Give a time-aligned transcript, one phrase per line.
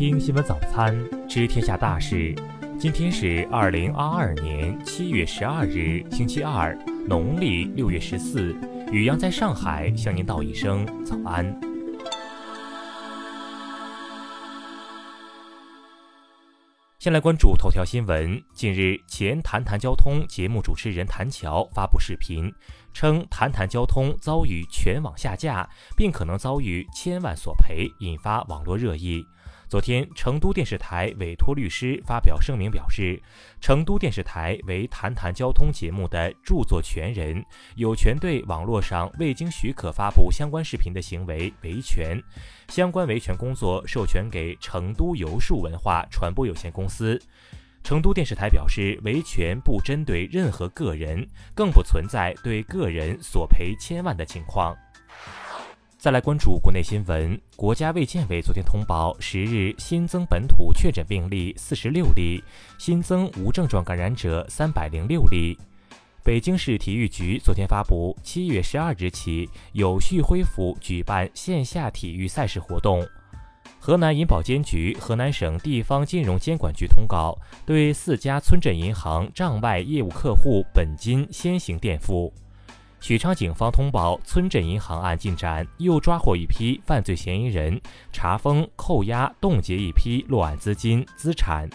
[0.00, 0.98] 听新闻早餐，
[1.28, 2.34] 知天下大事。
[2.78, 6.74] 今天是二零二二年七月十二日，星期二，
[7.06, 8.56] 农历六月十四。
[8.90, 11.44] 雨阳在上海向您道一声早安。
[16.98, 18.42] 先来关注头条新闻。
[18.54, 22.50] 近日，前《谈谈交通》节目主持人谭乔发布视频，
[22.94, 29.26] 称《谈谈交通》遭遇全网下架，并可能遭遇千万索赔，引发网络热议。
[29.70, 33.22] 昨天，成都电视台委托律师发表声明表示，
[33.60, 37.40] 成都电视台为《谈谈交通》节目的著作权人，
[37.76, 42.20] 有权对网络上未经许可发布相关视频的行为维权。
[42.66, 47.16] 相关维权工作授权给成都游树文化传播有限公司。
[47.84, 51.24] 成都电视台表示，维权不针对任何个人，
[51.54, 54.76] 更不存在对个人索赔千万的情况。
[56.00, 62.42] 再来关注国内新闻，国家卫健委昨天通报，十日新增本土确诊病例四十六例，
[62.78, 65.58] 新增无症状感染者三百零六例。
[66.24, 73.06] 北京市体育局昨天发布，七月十二日起有序恢复举办线下体育赛事活动。
[73.78, 77.36] 河南银保监局、河南省地方金融监管局通告，
[77.66, 82.32] 对四家村镇银行账外业务客户本金先行垫付。
[83.00, 87.80] 许昌警方通报村镇银行案进展，又抓获一批犯罪嫌疑人，
[88.12, 91.68] 查封、扣押、冻结一批落案资金资产。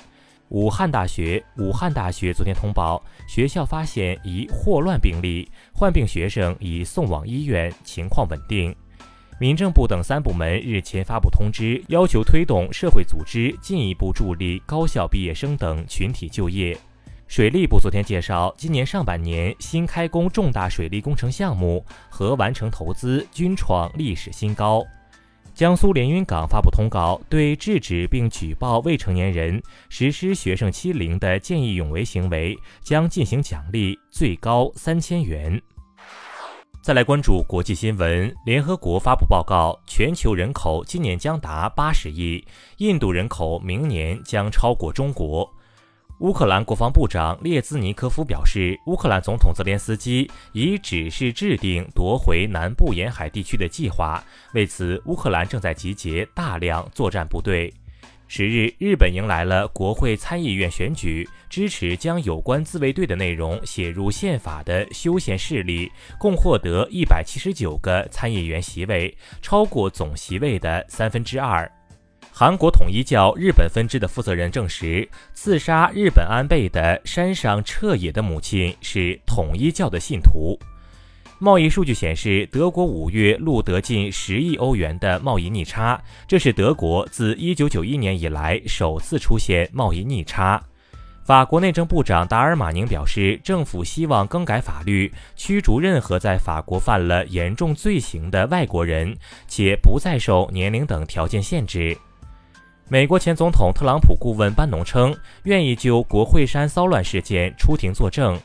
[0.49, 8.73] 武汉大学武汉大学昨天通报，学校发现一霍乱病例，患病学生已送往医院，情况稳定。
[9.39, 16.77] 民政部等三部门日前发布通知，要求推动社会组织进一步助力高校毕业生等群体就业。
[17.27, 24.85] 水利部昨天介绍，今年上半年新开工重大水利工程项目和完成投资均创历史新高。
[25.53, 35.59] 江苏连云港发布通告，对制止并举报未成年人实施学生欺凌的见义勇为行为，将进行奖励，最高三千元。
[36.81, 42.45] 再来关注国际新闻，联合国发布报告，全球人口今年将达八十亿，
[42.77, 45.49] 印度人口明年将超过中国。
[46.19, 54.23] 乌克兰国防部长列兹尼科夫表示，乌克兰总统泽连斯基已指示制定夺回南部沿海地区的计划。
[54.53, 57.73] 为此，乌克兰正在集结大量作战部队。
[58.29, 71.69] 十日，日本迎来了国会参议院选举，支持将有关自卫队的内容写入宪法的修宪势力共获得一百七十九个参议员席位，超过总席位的三分之二。
[72.37, 80.59] 韩国统一教日本分支的负责人证实，刺杀日本安倍的山上彻也的母亲是统一教的信徒。
[81.39, 85.97] 贸易数据显示，德国五月录得近十亿欧元的贸易逆差，
[86.27, 90.61] 这是德国自1991年以来首次出现贸易逆差。
[91.23, 99.15] 法国内政部长达尔马宁表示，政府希望更改法律，驱逐任何在法国犯了严重罪行的外国人，
[99.47, 101.97] 且不再受年龄等条件限制。
[102.87, 105.15] 美国前总统特朗普顾问班农称，
[105.45, 108.39] 愿意就国会山骚乱事件出庭作证。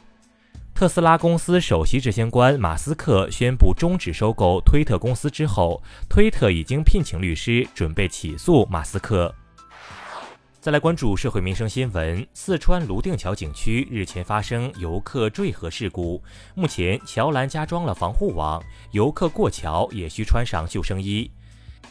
[0.75, 9.35] 特斯拉公司首席执行官马斯克宣布终止收购推特公司之后，推特已经聘请律师准备起诉马斯克。
[10.59, 16.23] 再来关注社会民生新闻：四川泸定桥景区日前发生游客坠河事故，
[16.55, 18.63] 目前桥栏加装了防护网，
[18.93, 21.31] 游客过桥也需穿上救生衣。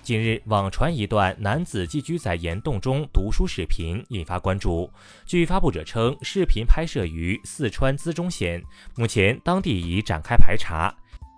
[0.02, 4.92] 近日，网传一段男子寄居在岩洞中读书视频，引发关注。
[5.26, 8.64] 据发布者称，视频拍摄于四川资中县，
[8.96, 10.92] 目前当地已展开排查。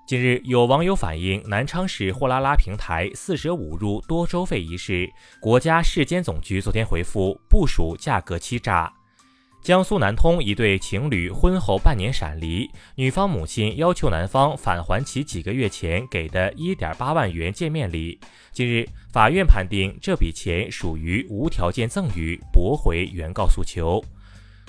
[0.07, 5.09] 近日，有网友反映南昌市货拉拉平台四舍五入多收费一事，
[5.41, 8.91] 国家市监总局昨天回复，不属价格欺诈。
[9.61, 18.19] 江苏南通一对情侣婚后半年闪离，女方母亲要求男方返还其几个月前给的一点八万元见面礼。
[18.51, 18.83] 近日，
[19.13, 24.03] 法院判定这笔钱属于无条件赠与，驳回原告诉求。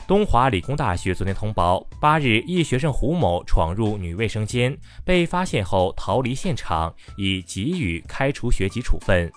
[0.06, 9.32] 东华理工大学昨天通报，八日一学生胡某闯入女卫生间，被发现后逃离现场，已给予开除学籍处分。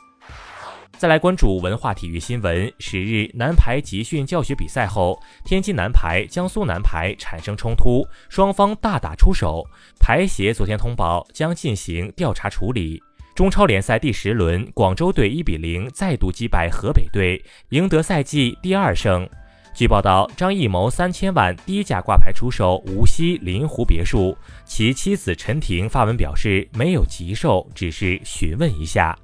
[0.97, 2.71] 再来关注文化体育新闻。
[2.79, 9.67] 十日，男排集训教学比赛后，天津男排、江苏男排产生冲突，双方大打出手。
[9.99, 13.03] 排协昨天通报将进行调查处理。
[13.35, 19.27] 中超联赛第十轮，广州队一比零再度击败河北队，赢得赛季第二胜。
[19.73, 29.17] 据报道，张艺谋三千万低价挂牌出售无锡临湖别墅，其妻子陈婷发文表示没有急售，只是询问一下。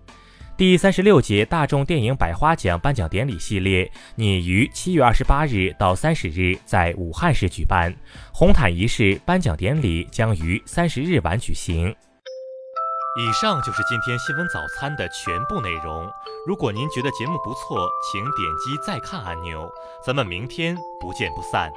[0.62, 7.92] 第三十六届大众电影百花奖颁奖典礼系列拟于七月二十八日到三十日在武汉市举办，
[8.32, 11.90] 红毯仪式颁奖典礼将于三十日晚举行。
[11.90, 16.08] 以上就是今天新闻早餐的全部内容。
[16.46, 19.68] 如果您觉得节目不错，请点击再看按钮。
[20.06, 21.72] 咱们明天不见不散。